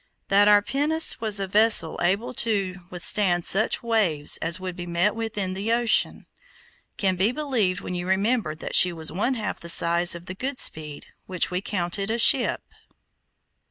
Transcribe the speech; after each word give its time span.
That 0.29 0.47
our 0.47 0.63
pinnace 0.63 1.21
was 1.21 1.39
a 1.39 1.45
vessel 1.45 1.99
able 2.01 2.33
to 2.33 2.73
withstand 2.89 3.45
such 3.45 3.83
waves 3.83 4.37
as 4.37 4.59
would 4.59 4.75
be 4.75 4.87
met 4.87 5.13
with 5.13 5.37
in 5.37 5.53
the 5.53 5.71
ocean, 5.71 6.25
can 6.97 7.15
be 7.15 7.31
believed 7.31 7.81
when 7.81 7.93
you 7.93 8.07
remember 8.07 8.55
that 8.55 8.73
she 8.73 8.91
was 8.91 9.11
one 9.11 9.35
half 9.35 9.59
the 9.59 9.69
size 9.69 10.15
of 10.15 10.25
the 10.25 10.33
Goodspeed, 10.33 11.05
which 11.27 11.51
we 11.51 11.61
counted 11.61 12.09
a 12.09 12.17
ship. 12.17 12.63